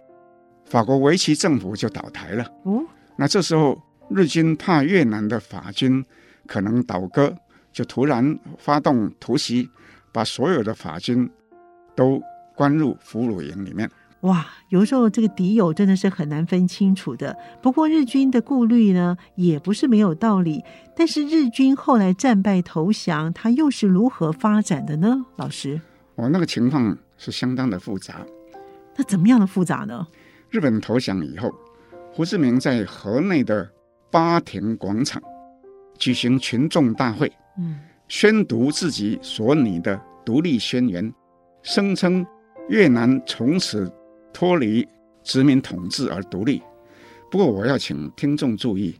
[0.67, 2.45] 法国维奇政府就倒台了。
[2.65, 2.85] 哦，
[3.17, 3.83] 那这时候
[4.15, 6.05] 日军怕越南的法军
[6.47, 7.35] 可能倒戈，
[7.73, 9.69] 就突然发动突袭，
[10.13, 11.29] 把所有的法军
[11.97, 12.23] 都
[12.55, 13.91] 关入俘虏营里面。
[14.21, 17.37] 哇，有时候这个敌友真的是很难分清楚的。
[17.61, 20.63] 不过日军的顾虑呢，也不是没有道理。
[20.97, 25.27] 但是日军后来战败投降，他又是如何发展的呢？
[25.37, 25.79] 老师，
[26.15, 28.25] 哦，那个情况是相当的复杂。
[28.97, 30.07] 那怎么样的复杂呢？
[30.49, 31.53] 日本投降以后，
[32.13, 33.69] 胡志明在河内的
[34.15, 35.21] 八田广场
[35.99, 41.13] 举行群众大会，嗯，宣读自己所拟的独立宣言，
[41.65, 42.25] 声称
[42.69, 43.93] 越南从此。
[44.37, 44.85] 脱离
[45.23, 46.61] 殖民统治而独立。
[47.31, 48.93] 不过，我要请听众注意，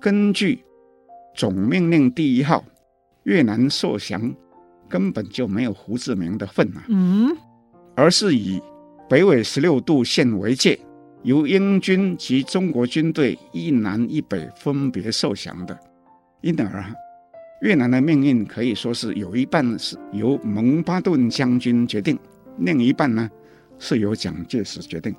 [0.00, 0.64] 根据
[1.34, 2.64] 总命令第一号，
[3.24, 4.32] 越南受降
[4.88, 7.36] 根本就没有胡志明的份啊，嗯，
[7.96, 8.62] 而是以
[9.08, 10.78] 北纬十六度线为界，
[11.26, 15.76] 由英军及中国军队一南一北分别受降的。
[16.40, 16.84] 因而，
[17.62, 22.16] 越南的命运可以说是有一半是由蒙巴顿将军决定，
[22.58, 23.28] 另一半呢？
[23.76, 25.12] 是由蒋介石决定。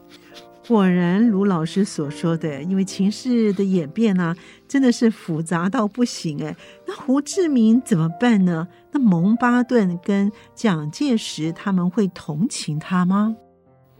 [0.66, 6.56] 果然如老师所说的，因为情势的演变呢、啊，真的是复杂到不行哎。
[6.88, 8.66] 那胡志明怎么办呢？
[8.94, 13.36] 那蒙巴顿跟蒋介石他们会同情他吗？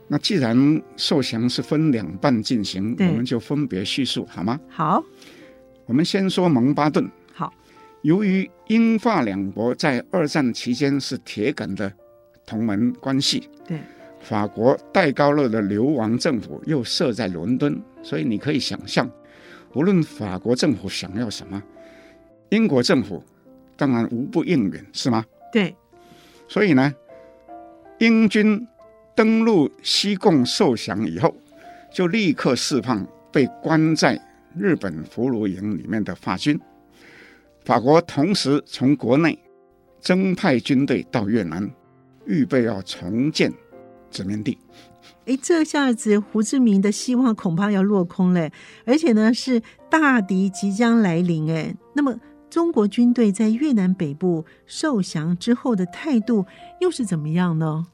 [0.08, 4.58] 那既然受降是分两半进行，我们就分别叙述好吗？
[4.68, 5.04] 好，
[5.86, 7.08] 我们先说蒙巴顿。
[7.32, 7.52] 好，
[8.02, 11.92] 由于英法两国在二战期间是铁杆的
[12.46, 13.48] 同盟关系。
[13.66, 13.78] 对。
[14.20, 19.08] 法国戴高乐的流亡政府又设在伦敦，所以你可以想象，
[19.74, 21.62] 无论法国政府想要什么，
[22.48, 23.22] 英国政府
[23.76, 25.24] 当然无不应允，是吗？
[25.52, 25.74] 对。
[26.48, 26.92] 所以呢，
[27.98, 28.66] 英军
[29.18, 31.34] 登陆西贡受降以后，
[31.92, 34.16] 就立刻释放被关在
[34.56, 36.56] 日本俘虏营里面的法军。
[37.64, 39.36] 法国同时从国内
[40.00, 41.68] 增派军队到越南，
[42.26, 43.52] 预备要重建。
[44.08, 44.56] 殖民地，
[45.26, 48.48] 哎，这下子胡志明的希望恐怕要落空了，
[48.86, 52.16] 而且呢是大敌即将来临，哎，那么
[52.48, 56.46] 中国军队在越南北部受降之后的态度
[56.80, 57.88] 又是怎么样呢？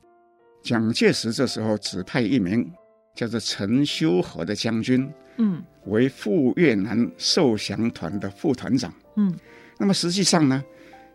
[0.64, 2.68] 蒋介石这时候指派一名
[3.14, 9.32] 叫做陈修和的将军，嗯，为赴越南受降团的副团长，嗯，
[9.78, 10.64] 那么实际上呢，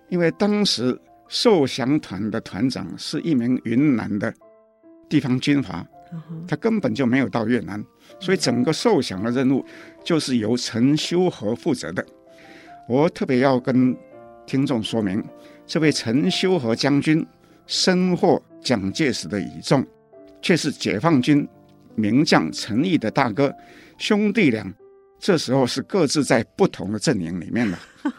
[0.07, 4.31] 因为当时受降团的团长是一名云南的
[5.09, 5.83] 地方军阀，
[6.47, 7.83] 他根本就没有到越南，
[8.19, 9.65] 所以整个受降的任务
[10.03, 12.05] 就是由陈修和负责的。
[12.87, 13.97] 我特别要跟
[14.45, 15.23] 听众说明，
[15.65, 17.25] 这位陈修和将军
[17.69, 19.85] 深获蒋介石的倚重，
[20.41, 21.47] 却是解放军
[21.93, 23.55] 名将陈毅的大哥，
[23.99, 24.73] 兄弟俩
[25.19, 27.77] 这时候是各自在不同的阵营里面的。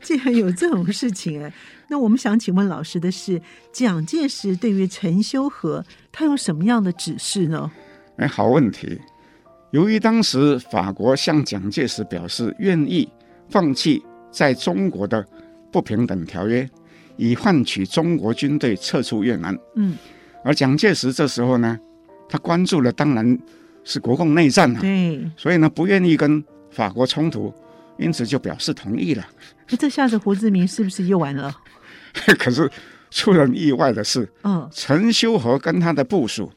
[0.00, 1.52] 竟然有这种事情哎！
[1.90, 3.38] 那我们想请问老师的是，
[3.70, 7.70] 蒋介石对于陈修和他有什么样的指示呢？
[8.16, 8.98] 哎，好问题。
[9.70, 13.06] 由于当时法国向蒋介石表示愿意
[13.50, 15.22] 放弃在中国的
[15.70, 16.66] 不平等条约，
[17.18, 19.54] 以换取中国军队撤出越南。
[19.74, 19.96] 嗯，
[20.42, 21.78] 而蒋介石这时候呢，
[22.28, 23.38] 他关注的当然
[23.84, 24.80] 是国共内战了。
[24.80, 27.52] 对，所以呢，不愿意跟法国冲突，
[27.98, 29.26] 因此就表示同意了。
[29.68, 31.54] 那这下子胡志明是不是又完了？
[32.38, 32.70] 可是
[33.10, 36.50] 出人意外的是，嗯，陈修和跟他的部属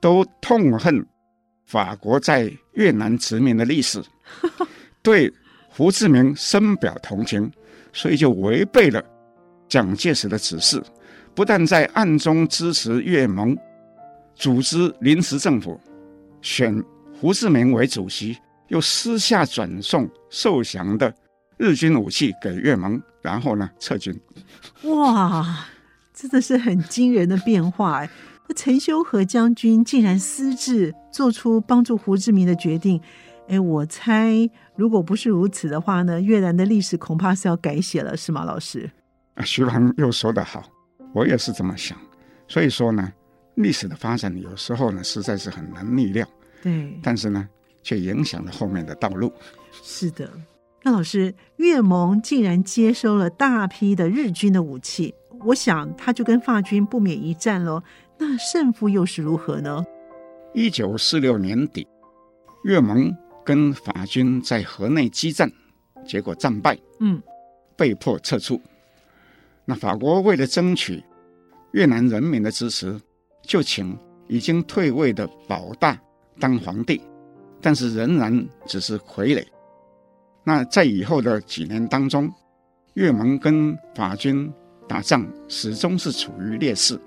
[0.00, 1.06] 都痛恨
[1.66, 4.02] 法国在越南殖民的历史，
[5.02, 5.30] 对。
[5.68, 7.52] 胡志明深表同情，
[7.92, 9.04] 所以就违背了
[9.68, 10.82] 蒋介石的指示，
[11.34, 13.56] 不但在暗中支持越盟，
[14.34, 15.80] 组织临时政府，
[16.40, 16.82] 选
[17.20, 18.36] 胡志明为主席，
[18.68, 21.12] 又私下转送受降的
[21.56, 24.14] 日军武器给越盟，然后呢撤军。
[24.82, 25.66] 哇，
[26.14, 28.10] 真的是很惊人的变化哎！
[28.54, 33.00] 陈修和将军竟然私自做出帮助胡志明的决定。
[33.48, 38.90] 哎，我猜，如果不是如此的话呢，越南的历史恐怕是要改写了，是吗，老师？
[39.36, 40.64] 啊，徐帆又说得好，
[41.14, 41.96] 我也是这么想。
[42.48, 43.12] 所以说呢，
[43.54, 46.26] 历史的发展有时候呢，实在是很难预料。
[46.62, 47.48] 对，但是呢，
[47.82, 49.32] 却影响了后面的道路。
[49.70, 50.30] 是的，
[50.82, 57.82] 那老师，越盟竟然接收了大批的日军的武器，我想他就跟法军不免一战喽。
[58.18, 59.84] 那胜负又是如何呢？
[60.52, 61.86] 一九四六年底，
[62.64, 63.16] 越盟。
[63.44, 65.48] 跟法军在河内激战，
[66.04, 67.22] 结果战败，嗯，
[67.76, 68.60] 被迫撤出。
[69.66, 71.02] 那法国为了争取
[71.72, 72.98] 越南人民的支持，
[73.42, 73.98] 就请
[74.28, 75.98] 已经退位的保大
[76.38, 77.00] 当皇帝，
[77.60, 79.44] 但是仍然只是傀儡。
[80.44, 82.32] 那在以后的几年当中，
[82.94, 84.50] 越盟跟法军
[84.88, 86.98] 打仗始终是处于劣势，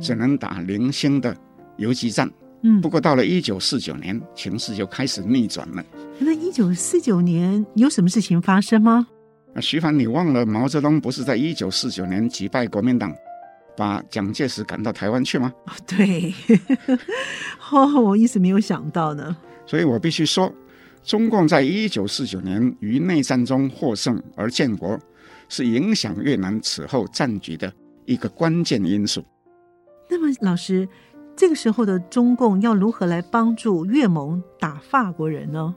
[0.00, 1.36] 只能打零星的
[1.76, 2.28] 游击战。
[2.62, 5.84] 嗯，不过到了一九四九年，情势就开始逆转了。
[6.18, 9.06] 那一九四九年有什么事情发生吗？
[9.58, 13.12] 啊，徐帆，你忘了毛泽东不是在一九四九年击败国民党，
[13.76, 15.52] 把蒋介石赶到台湾去吗？
[15.66, 16.32] 哦，对，
[17.72, 19.36] 哦，我一直没有想到呢。
[19.66, 20.52] 所以我必须说，
[21.02, 24.96] 中共在一九四九年于内战中获胜而建国，
[25.48, 27.72] 是影响越南此后战局的
[28.04, 29.24] 一个关键因素。
[30.08, 30.88] 那么，老师。
[31.36, 35.72] 这个时候的中共要如何来帮助越盟打法国人呢？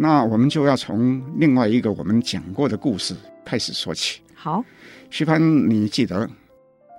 [0.00, 4.20] 那我们就要从另外一个我们讲过的故事开始说起。
[4.32, 4.64] 好，
[5.10, 6.30] 徐帆，你记得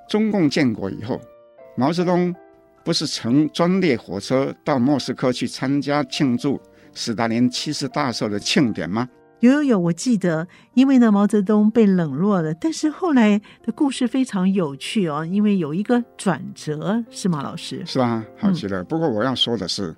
[0.09, 1.21] 中共建国以后，
[1.77, 2.35] 毛泽东
[2.83, 6.59] 不是乘专列火车到莫斯科去参加庆祝
[6.93, 9.07] 斯大林七十大寿的庆典吗？
[9.39, 17.81] 有有有，我记得，因为呢，毛泽东被冷落了，但是后来的故事非常有趣哦，因为有一个转折，是吗，老师？
[17.85, 18.81] 是啊，好极了。
[18.81, 19.95] 嗯、不过我要说的是，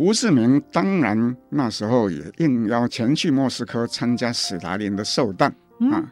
[0.00, 6.10] 胡志明当然那时候也应邀前去莫斯科参加斯大林的寿诞、嗯、啊，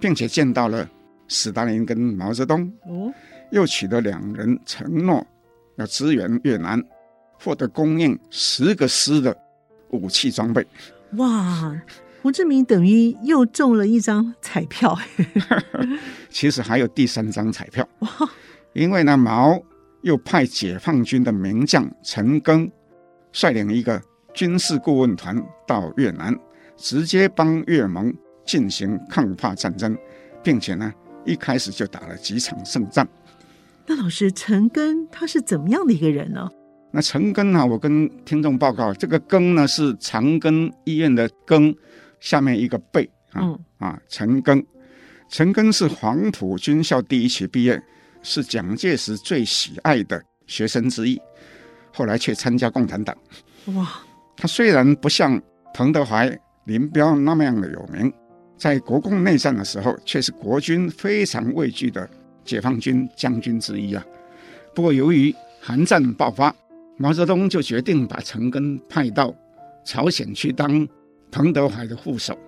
[0.00, 0.88] 并且见到了
[1.28, 3.12] 斯大林跟毛泽东，哦，
[3.50, 5.22] 又取得两人承诺
[5.76, 6.82] 要支援越南，
[7.34, 9.36] 获得供应十个师的
[9.90, 10.66] 武器装备。
[11.18, 11.78] 哇，
[12.22, 14.98] 胡志明等于又中了一张彩票。
[16.30, 17.86] 其实还有第三张彩票。
[17.98, 18.08] 哇，
[18.72, 19.62] 因为呢，毛
[20.00, 22.70] 又派解放军的名将陈赓
[23.32, 24.00] 率领一个
[24.34, 26.34] 军事顾问团到越南，
[26.76, 28.14] 直接帮越盟
[28.44, 29.96] 进行抗法战争，
[30.42, 30.92] 并且呢，
[31.24, 33.06] 一开始就打了几场胜仗。
[33.86, 36.48] 那老师，陈赓他是怎么样的一个人呢？
[36.92, 37.64] 那陈赓呢？
[37.64, 41.76] 我跟听众报告，这个庚呢是长庚医院的庚，
[42.18, 44.64] 下面一个贝啊、嗯、啊，陈赓，
[45.28, 47.80] 陈赓是黄埔军校第一期毕业，
[48.22, 51.20] 是蒋介石最喜爱的学生之一，
[51.92, 53.16] 后来却参加共产党。
[53.74, 54.00] 哇，
[54.36, 55.40] 他虽然不像
[55.74, 58.12] 彭德怀、林彪那么样的有名，
[58.56, 62.08] 在国共内战的时候，却是国军非常畏惧的
[62.44, 64.04] 解放军将军之一啊。
[64.74, 66.54] 不过由于韩战爆发。
[67.02, 69.34] 毛泽东就决定把陈赓派到
[69.86, 70.86] 朝鲜去当
[71.30, 72.38] 彭德怀的副手，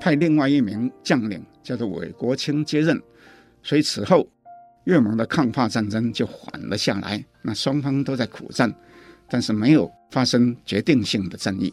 [0.00, 3.02] 派另外一名将领叫做韦国清接任，
[3.64, 4.24] 所以此后
[4.84, 7.24] 越盟的抗法战争就缓了下来。
[7.42, 8.72] 那双方都在苦战，
[9.28, 11.72] 但是没有发生决定性的战役。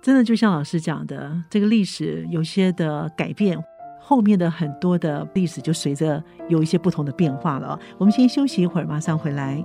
[0.00, 3.56] 真的就像老师讲的，这个历史有些的改变，
[4.00, 7.78] 后面的很多的历史就随着有一些不同的变化了。
[7.98, 9.64] 我们先休息一会儿，马上回来。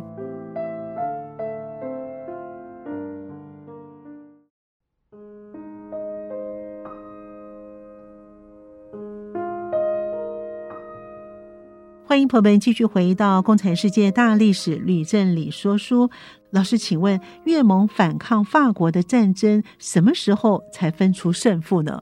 [12.07, 16.07] 欢迎朋友们继续回到《共产世界大历史吕正理说书》。
[16.51, 21.99] 老师，请问越盟反抗法国的战争什么时候才分出胜负呢？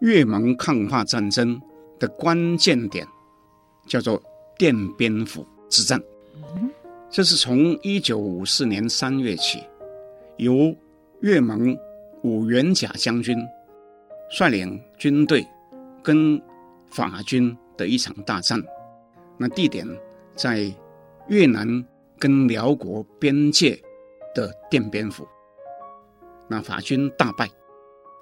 [0.00, 1.58] 越盟抗法战争
[1.98, 3.06] 的关键点
[3.86, 4.22] 叫做
[4.58, 5.98] 奠边府之战。
[7.08, 9.60] 这是从一九五四年三月起，
[10.36, 10.76] 由
[11.22, 11.74] 越盟
[12.22, 13.34] 武元甲将军
[14.28, 15.42] 率领军队
[16.02, 16.38] 跟
[16.90, 18.62] 法军的一场大战。
[19.38, 19.86] 那地点
[20.34, 20.70] 在
[21.28, 21.84] 越南
[22.18, 23.80] 跟辽国边界
[24.34, 25.26] 的奠边府。
[26.48, 27.48] 那法军大败，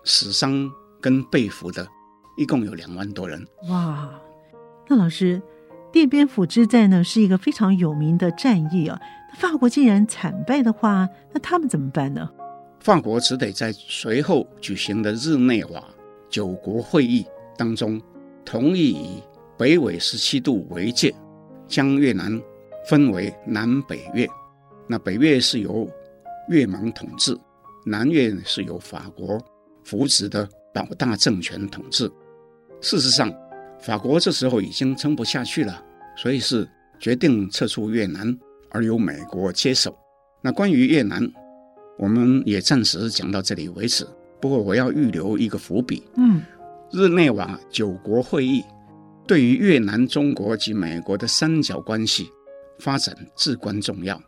[0.04, 1.86] 死伤跟被俘的
[2.36, 3.44] 一共有两万多人。
[3.70, 4.10] 哇，
[4.88, 5.40] 那老师，
[5.92, 9.00] 奠边府之战呢是一个非常有名的战役啊。
[9.30, 12.28] 那法国既然惨败的话，那他们怎么办呢？
[12.80, 15.82] 法国只得在随后举行的日内瓦
[16.28, 17.26] 九国会议
[17.56, 18.00] 当中
[18.44, 19.22] 同意以。
[19.58, 21.14] 北纬十七度为界，
[21.66, 22.40] 将越南
[22.88, 24.26] 分为南北越。
[24.88, 25.88] 那北越是由
[26.48, 27.36] 越盟统治，
[27.84, 29.38] 南越是由法国
[29.82, 32.10] 扶植的保大政权统治。
[32.80, 33.32] 事实上，
[33.80, 35.82] 法国这时候已经撑不下去了，
[36.16, 36.68] 所以是
[37.00, 38.36] 决定撤出越南，
[38.70, 39.96] 而由美国接手。
[40.42, 41.26] 那关于越南，
[41.98, 44.06] 我们也暂时讲到这里为止。
[44.40, 46.02] 不过，我要预留一个伏笔。
[46.16, 46.42] 嗯，
[46.92, 48.62] 日内瓦九国会议。
[49.26, 52.30] 对于越南、中国及美国的三角关系
[52.78, 54.20] 发展至关重要，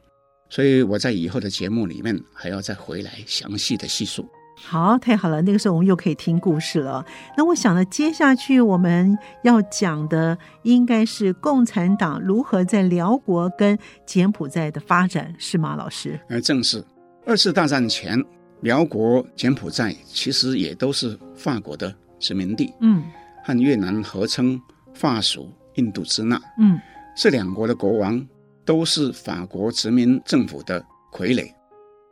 [0.51, 4.29] 所以我在以后的节目里面还要再回来详细的细述。
[4.61, 7.07] 好，太好了，那个时候我们又可以听故事了。
[7.37, 16.19] 那我想呢，接下去我们要讲的应该是共产党如何在辽国跟柬埔寨的发展，是吗，老师？
[16.29, 16.85] 而正是
[17.25, 18.21] 二次大战前，
[18.63, 23.05] 辽国、柬埔寨其实也都是法国的殖民地，嗯，
[23.45, 24.61] 和越南合称。
[24.99, 26.77] 法属印度支那，嗯，
[27.17, 28.27] 这两国的国王
[28.65, 31.49] 都是法国殖民政府的傀儡。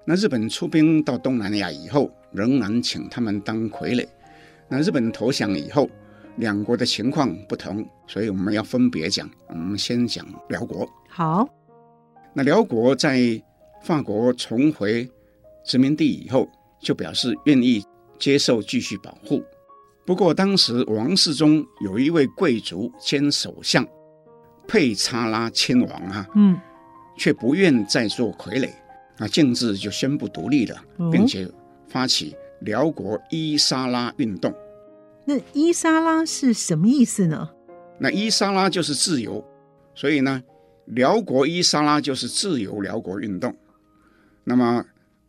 [0.06, 4.06] 那日本出兵到东南亚以后，仍然请他们当傀儡。
[4.68, 5.90] 那日本投降以后，
[6.36, 9.28] 两国的情况不同，所以我们要分别讲。
[9.48, 10.88] 我们先讲辽国。
[11.08, 11.48] 好，
[12.32, 13.20] 那辽国在
[13.82, 15.10] 法国重回
[15.64, 16.48] 殖民地以后，
[16.80, 17.84] 就表示愿意
[18.16, 19.42] 接受继续保护。
[20.06, 23.84] 不过，当时王室中有一位贵族兼首相
[24.68, 26.56] 佩查拉亲王啊，嗯，
[27.18, 28.70] 却不愿再做傀儡，
[29.18, 31.50] 啊径自就宣布独立了，并且
[31.88, 34.54] 发起辽国伊莎拉运动。
[35.24, 37.50] 那伊莎拉是什么意思呢？
[37.98, 39.44] 那伊莎拉就是自由，
[39.92, 40.40] 所以呢，
[40.84, 43.52] 辽国伊莎拉就是自由辽国运动。
[44.44, 44.84] 那么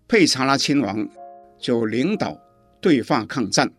[0.08, 1.10] 佩查拉亲王
[1.58, 2.40] 就领导
[2.80, 3.72] 对法抗战。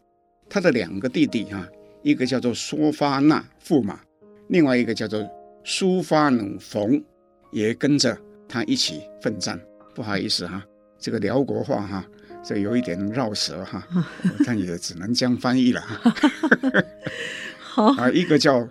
[0.49, 1.67] 他的两个弟弟哈，
[2.03, 4.01] 一个叫做梭发那驸马，
[4.49, 5.29] 另外一个叫做
[5.65, 7.03] 苏发努冯，
[7.51, 8.17] 也跟着
[8.49, 9.61] 他一起奋战。
[9.95, 10.63] 不好意思哈，
[10.99, 12.05] 这个辽国话哈，
[12.43, 13.87] 这有一点绕舌哈，
[14.39, 16.15] 我看也只能这样翻译了哈。
[17.61, 18.69] 好啊，一个叫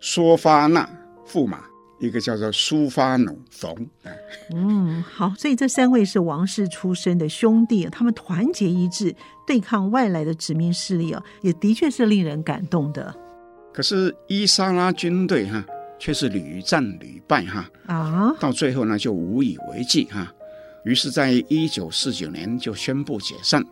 [0.00, 0.88] 梭发那
[1.26, 1.64] 驸马。
[2.00, 3.74] 一个叫做苏发努冯，
[4.52, 9.14] 嗯，好，所以这三位是王室出身的兄弟，他们团结一致
[9.46, 13.14] 对抗外来的殖民势力啊，也的确是令人感动的。
[13.72, 15.64] 可是伊莎拉军队哈，
[15.98, 20.32] 却是屡战屡败哈啊，到最后呢就无以为继哈，
[20.84, 23.64] 于是，在一九四九年就宣布解散。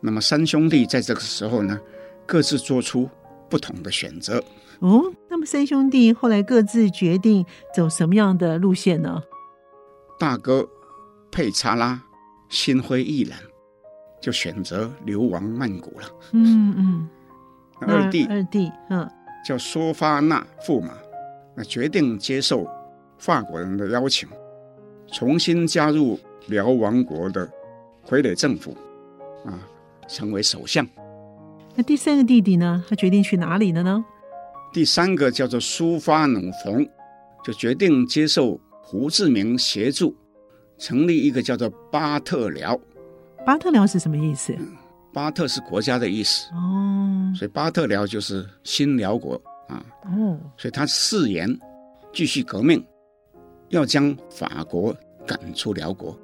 [0.00, 1.78] 那么三兄弟在这个时候呢，
[2.26, 3.08] 各自做出
[3.48, 4.42] 不同的选择。
[4.80, 9.20] 哦，那么三兄弟后来各自决定走什么样的路线呢？
[10.18, 10.68] 大哥
[11.32, 12.00] 佩查拉
[12.48, 13.36] 心灰意冷，
[14.20, 16.08] 就选择流亡曼谷了。
[16.32, 17.08] 嗯嗯。
[17.80, 19.08] 二弟二弟，嗯，
[19.46, 20.94] 叫梭发那驸马，
[21.54, 22.66] 那决定接受
[23.18, 24.28] 法国人的邀请，
[25.12, 27.46] 重新加入辽王国的
[28.04, 28.76] 傀儡政府，
[29.44, 29.54] 啊，
[30.08, 30.84] 成为首相。
[31.76, 32.84] 那第三个弟弟呢？
[32.88, 34.04] 他决定去哪里了呢？
[34.72, 36.84] 第三个叫做苏发努冯，
[37.44, 40.16] 就决定接受胡志明协助，
[40.78, 42.76] 成立一个叫做巴特辽。
[43.44, 44.56] 巴特辽是什么意思？
[45.12, 46.48] 巴特是国家的意思。
[46.52, 49.84] 哦，嗯，所以巴特辽就是新辽国啊。
[50.04, 51.48] 哦，所以他誓言
[52.12, 52.84] 继续革命，
[53.70, 54.94] 要将法国
[55.26, 56.16] 赶出辽国。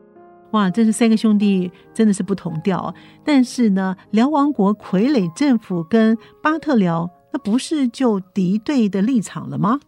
[0.53, 2.95] 哇，这是三个兄弟真的是不同调。
[3.25, 9.81] 但是呢，辽王国傀儡政府跟巴特辽，那不是就敌对的立场了吗？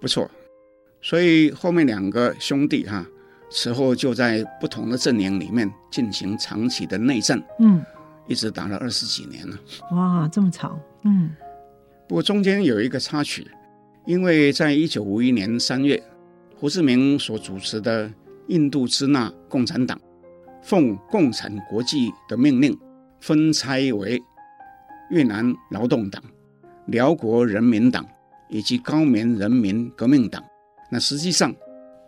[0.00, 0.28] 不错，
[1.00, 3.06] 所以后面两个兄弟哈、啊，
[3.50, 7.82] 此后就在不同的阵营里面进行长期的内战，嗯，
[8.26, 9.56] 一直打了二十几年了。
[9.92, 11.30] 哇，这么长，嗯。
[12.06, 13.46] 不过中间有一个插曲，
[14.06, 16.02] 因为在一九五一年三月，
[16.56, 18.10] 胡志明所主持的
[18.46, 19.98] 印度支那共产党。
[20.60, 22.78] 奉共产国际的命令，
[23.20, 24.20] 分拆为
[25.08, 26.22] 越南劳动党、
[26.86, 28.04] 辽国人民党
[28.48, 30.44] 以及高棉人民革命党。
[30.90, 31.54] 那实际上，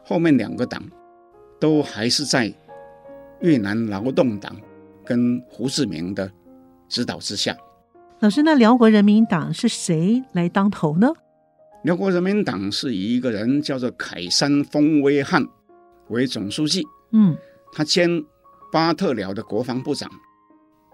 [0.05, 0.83] 后面两个党
[1.61, 2.53] 都还是在
[3.41, 4.57] 越南劳动党
[5.05, 6.29] 跟胡志明的
[6.89, 7.57] 指导之下。
[8.19, 11.13] 老师，那辽国人民党是谁来当头呢？
[11.85, 15.47] 辽国人民党是以一个人叫做凯山丰威汉
[16.09, 16.83] 为总书记。
[17.13, 17.37] 嗯，
[17.73, 18.25] 他兼。
[18.73, 20.09] 巴特辽的国防部长，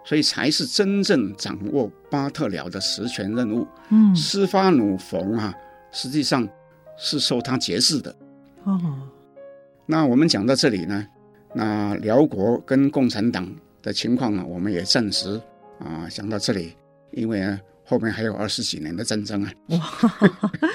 [0.03, 3.67] 所以才是真正掌握巴特辽的实权任务。
[3.91, 5.55] 嗯，斯发努冯啊，
[5.93, 6.49] 实际上
[6.97, 8.17] 是受他节制的。
[8.64, 8.81] 哦，
[9.87, 11.07] 那我们讲到这里呢，
[11.55, 13.49] 那辽国跟共产党
[13.82, 15.41] 的情况呢，我们也暂时
[15.78, 16.74] 啊讲到这里，
[17.12, 19.53] 因为呢后面还有二十几年的战争啊。
[19.68, 20.30] 哇。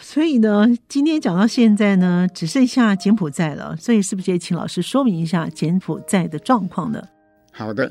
[0.00, 3.74] 所以呢，今天讲到现在呢，只剩下柬埔寨了。
[3.76, 7.02] 所以是不是也请老师说明一下柬埔寨的状况呢？
[7.50, 7.90] 好的。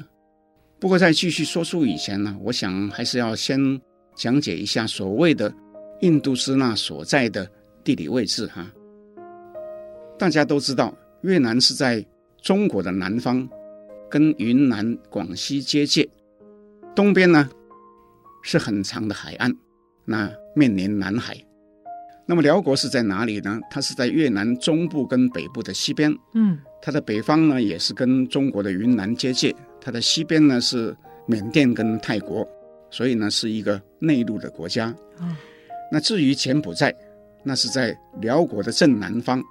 [0.80, 3.58] 不过在继续说书以前呢，我想还是要先
[4.16, 5.52] 讲解一下所谓的
[6.02, 7.50] 印度支那所在的
[7.84, 8.66] 地理位置哈。
[10.18, 12.06] 大家都知道，越南是在
[12.42, 13.48] 中国的南方，
[14.10, 16.08] 跟云南、广西接界，
[16.96, 17.50] 东边呢
[18.44, 19.54] 是很长的海岸，
[20.06, 21.36] 那面临南海。
[22.26, 23.60] 那么辽国是在哪里呢？
[23.70, 26.16] 它是在越南中部跟北部的西边。
[26.34, 30.96] 嗯，它的北方呢也是跟中国的云南接界，它的西边呢是
[31.26, 32.48] 缅甸跟泰国，
[32.90, 34.88] 所以呢是一个内陆的国家。
[35.20, 35.36] 哦，
[35.92, 36.96] 那至于柬埔寨，
[37.44, 39.44] 那是在辽国的正南方，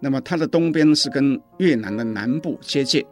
[0.00, 3.06] 那么它的东边是跟越南的南部接界，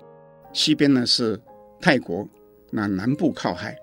[0.53, 1.41] 西边呢是
[1.81, 2.29] 泰国，
[2.71, 3.77] 那南部靠海，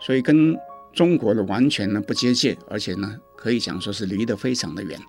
[0.00, 0.56] 所以跟
[0.92, 3.16] 中国的完全呢不接界，而且呢。
[3.42, 5.00] 可以讲说是离得非常的远。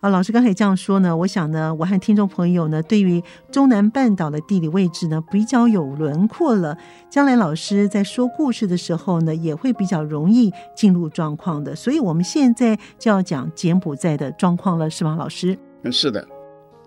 [0.00, 3.20] 啊，老师刚才这样说呢，我想呢，我和听众朋友呢，对于
[3.50, 6.78] 中南半岛的地理位置呢，比较有轮廓了。
[7.10, 11.74] 将来老师在说故事的时候呢，也会比较容易进入状况的。
[11.74, 15.58] 所以，我们现在就要讲柬埔寨的状况了，是吗，老师？
[15.82, 16.24] 嗯，是的。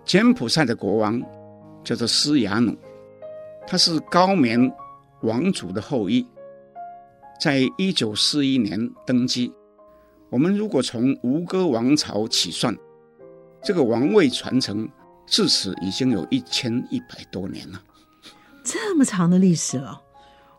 [0.04, 1.20] 柬埔寨的国王
[1.84, 2.76] 叫做斯亚努，
[3.66, 4.72] 他是高棉
[5.22, 6.26] 王族的后裔，
[7.40, 9.52] 在一九四一年登基。
[10.30, 12.76] 我们如果从吴哥王朝起算，
[13.62, 14.88] 这个王位传承
[15.26, 17.80] 至此已经有一千一百多年了，
[18.64, 20.00] 这么长的历史了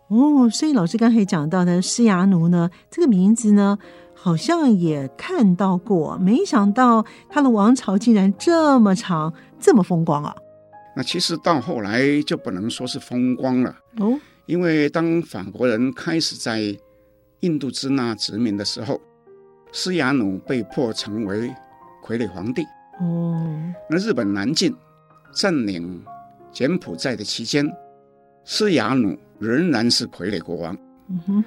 [0.08, 0.50] 哦。
[0.50, 3.78] 所以老师刚才讲到的施雅奴呢，这个名字呢，
[4.22, 10.36] 好像也看到过，没想到他的王朝竟然这么长，这么风光啊。
[10.96, 16.62] 那其实到后来就不能说是风光了哦，因为当法国人开始在
[17.40, 19.00] 印度支那殖民的时候。
[19.74, 21.48] 施亚努被迫成为
[22.04, 22.62] 傀儡皇帝。
[23.00, 23.42] 哦，
[23.90, 24.76] 那日本南进
[25.34, 26.04] 占领
[26.52, 27.66] 柬埔寨的期间，
[28.44, 30.78] 施亚努仍然是傀儡国王。
[31.08, 31.44] 嗯哼，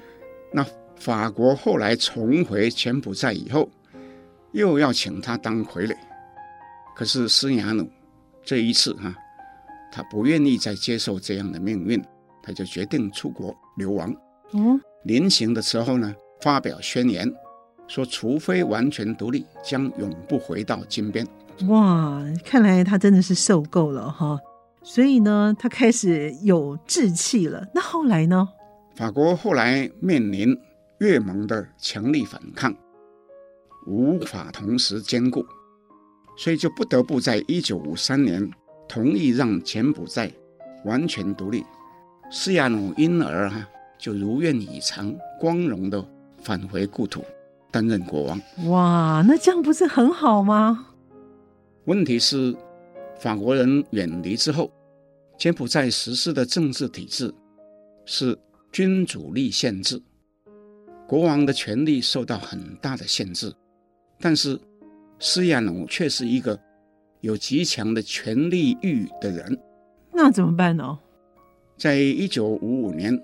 [0.51, 0.65] 那
[0.97, 3.69] 法国后来重回柬埔寨以后，
[4.53, 5.95] 又要请他当傀儡。
[6.95, 7.89] 可是斯亚努
[8.43, 9.15] 这一次哈、啊，
[9.91, 12.01] 他不愿意再接受这样的命运，
[12.41, 14.09] 他就决定出国流亡。
[14.51, 17.31] 哦，临行的时候呢，发表宣言。
[17.87, 21.27] 说，除非完全独立，将永不回到金边。
[21.67, 24.39] 哇，看来他真的是受够了哈，
[24.81, 27.63] 所以呢，他开始有志气了。
[27.75, 28.49] 那后来呢？
[28.95, 30.57] 法国后来面临
[31.05, 32.75] 越盟的强力反抗，
[33.85, 35.45] 无法同时兼顾，
[36.35, 38.49] 所以就不得不在一九五三年
[38.87, 40.31] 同意让柬埔寨
[40.83, 41.63] 完全独立。
[42.31, 43.63] 施亚努因而哈
[43.99, 46.03] 就如愿以偿，光荣的
[46.41, 47.23] 返回故土。
[47.71, 50.87] 担任国王，哇，那这样不是很好吗？
[51.83, 52.55] 问题是，
[53.19, 54.71] 法国人远离之后，
[55.37, 57.33] 柬埔寨实施的政治体制
[58.05, 58.37] 是
[58.71, 60.01] 君主立宪制，
[61.07, 63.53] 国王的权力受到很大的限制。
[64.19, 64.59] 但是，
[65.19, 66.59] 施亚努却是一个
[67.21, 69.59] 有极强的权力欲的人，
[70.13, 70.97] 那怎么办呢？
[71.77, 73.21] 在一九五五年，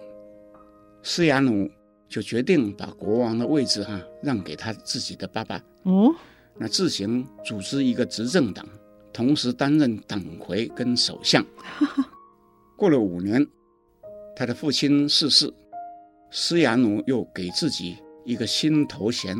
[1.02, 1.70] 施亚努
[2.10, 6.14] 就决定把国王的位置哈、啊、让给他自己的爸爸哦，
[6.58, 8.68] 那自行组织一个执政党，
[9.14, 11.44] 同时担任党魁跟首相。
[12.76, 13.48] 过了五年，
[14.36, 15.52] 他的父亲逝世，
[16.32, 19.38] 施亚努又给自己一个新头衔，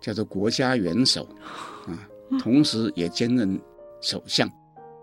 [0.00, 1.28] 叫做国家元首
[1.86, 1.94] 啊，
[2.40, 3.60] 同时也兼任
[4.00, 4.50] 首相。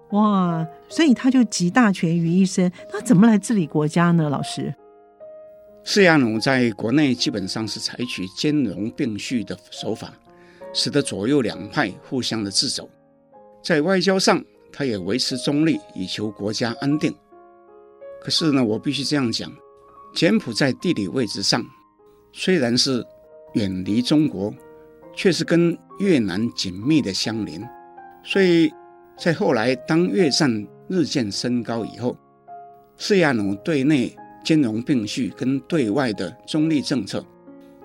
[0.09, 4.30] 哇，所以他就集大权于一身，那怎么来治理国家呢？
[4.30, 4.74] 老师？
[5.84, 10.14] 施亚努在国内基本上是采取兼容并蓄的手法，
[10.74, 12.89] 使得左右两派互相的掣肘。
[13.61, 17.14] 在外交上，他也维持中立，以求国家安定。
[18.22, 19.51] 可是呢，我必须这样讲：
[20.14, 21.66] 柬埔寨地理位置上
[22.32, 23.05] 虽然是
[23.53, 24.53] 远离中国，
[25.16, 27.61] 却是跟越南紧密的相邻。
[28.24, 28.72] 所以
[29.18, 32.18] 在后来，当越战日渐升高以后，
[32.97, 34.16] 释亚努对内。
[34.43, 37.26] 兼容并蓄跟对外的中立政策，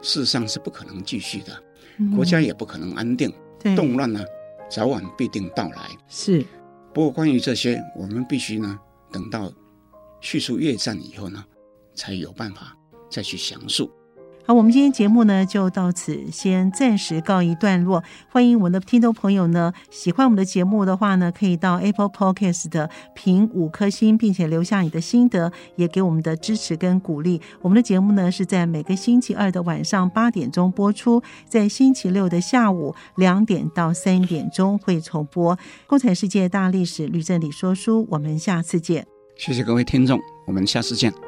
[0.03, 1.63] 事实上是不可能继续的，
[2.17, 4.21] 国家也不可能安定，嗯、动乱呢，
[4.69, 5.89] 早晚必定到来。
[6.09, 6.45] 是，
[6.93, 8.77] 不过关于这些，我们必须呢，
[9.13, 9.53] 等到
[10.21, 11.45] 叙述越战以后呢，
[11.99, 12.75] 才有办法
[13.11, 13.91] 再去详述。
[14.47, 18.03] 好，我们今天节目呢就到此先暂时告一段落。
[18.31, 27.43] 欢迎我们的听众朋友呢，喜欢我们的节目的话呢，可以到 Apple Podcast 的评五颗星，并且留下你的心得，也给我们的支持跟鼓励。
[27.61, 35.55] 我们的节目呢是在每个星期二的晚上八点钟播出，在星期六的下午两点到三点钟会重播
[35.87, 38.01] 《共产世界大历史吕正理说书》。
[38.09, 39.07] 我们下次见。
[39.37, 41.28] 谢谢各位听众，我们下次见。